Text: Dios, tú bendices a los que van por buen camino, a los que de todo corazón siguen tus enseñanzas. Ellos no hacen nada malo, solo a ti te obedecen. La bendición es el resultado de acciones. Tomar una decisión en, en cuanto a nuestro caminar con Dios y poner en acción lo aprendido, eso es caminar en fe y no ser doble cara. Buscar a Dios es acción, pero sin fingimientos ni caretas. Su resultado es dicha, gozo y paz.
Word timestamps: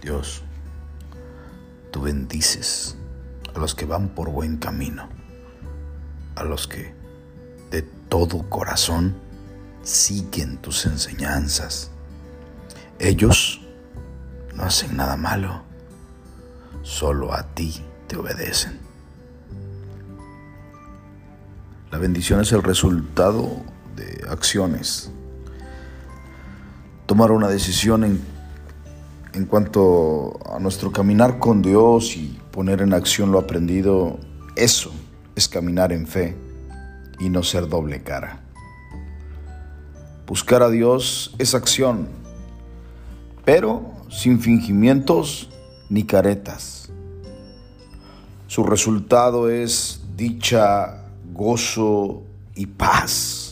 Dios, 0.00 0.42
tú 1.90 2.02
bendices 2.02 2.96
a 3.54 3.58
los 3.58 3.74
que 3.74 3.84
van 3.84 4.08
por 4.08 4.30
buen 4.30 4.56
camino, 4.56 5.08
a 6.36 6.44
los 6.44 6.66
que 6.66 6.94
de 7.70 7.82
todo 8.08 8.48
corazón 8.48 9.14
siguen 9.82 10.58
tus 10.58 10.86
enseñanzas. 10.86 11.90
Ellos 12.98 13.60
no 14.54 14.62
hacen 14.64 14.96
nada 14.96 15.16
malo, 15.16 15.62
solo 16.82 17.34
a 17.34 17.42
ti 17.54 17.84
te 18.06 18.16
obedecen. 18.16 18.80
La 21.90 21.98
bendición 21.98 22.40
es 22.40 22.52
el 22.52 22.62
resultado 22.62 23.62
de 23.96 24.24
acciones. 24.30 25.10
Tomar 27.06 27.32
una 27.32 27.48
decisión 27.48 28.04
en, 28.04 28.39
en 29.32 29.46
cuanto 29.46 30.38
a 30.52 30.58
nuestro 30.58 30.90
caminar 30.90 31.38
con 31.38 31.62
Dios 31.62 32.16
y 32.16 32.38
poner 32.50 32.82
en 32.82 32.92
acción 32.92 33.32
lo 33.32 33.38
aprendido, 33.38 34.18
eso 34.56 34.92
es 35.36 35.48
caminar 35.48 35.92
en 35.92 36.06
fe 36.06 36.36
y 37.18 37.28
no 37.28 37.42
ser 37.42 37.68
doble 37.68 38.02
cara. 38.02 38.40
Buscar 40.26 40.62
a 40.62 40.70
Dios 40.70 41.34
es 41.38 41.54
acción, 41.54 42.08
pero 43.44 43.82
sin 44.08 44.40
fingimientos 44.40 45.48
ni 45.88 46.04
caretas. 46.04 46.90
Su 48.46 48.64
resultado 48.64 49.48
es 49.48 50.00
dicha, 50.16 51.04
gozo 51.32 52.22
y 52.54 52.66
paz. 52.66 53.49